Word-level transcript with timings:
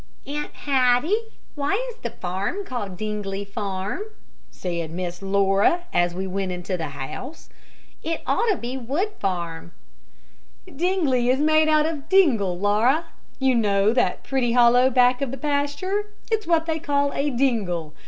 "Aunt 0.25 0.51
Hattie, 0.55 1.25
why 1.53 1.73
is 1.91 1.97
the 1.97 2.09
farm 2.09 2.65
called 2.65 2.97
Dingley 2.97 3.45
Farm?" 3.45 4.01
said 4.49 4.89
Miss 4.89 5.21
Laura, 5.21 5.83
as 5.93 6.15
we 6.15 6.25
went 6.25 6.51
into 6.51 6.75
the 6.75 6.87
house. 6.87 7.49
"It 8.01 8.21
ought 8.25 8.49
to 8.49 8.57
be 8.57 8.77
Wood 8.79 9.11
Farm." 9.19 9.73
"Dingley 10.65 11.29
is 11.29 11.39
made 11.39 11.67
out 11.69 11.85
of 11.85 12.09
'dingle,' 12.09 12.57
Laura. 12.59 13.05
You 13.37 13.53
know 13.53 13.93
that 13.93 14.23
pretty 14.23 14.53
hollow 14.53 14.89
back 14.89 15.21
of 15.21 15.29
the 15.29 15.37
pasture? 15.37 16.07
It 16.31 16.39
is 16.39 16.47
what 16.47 16.65
they 16.65 16.79
call 16.79 17.13
a 17.13 17.29
'dingle.' 17.29 17.93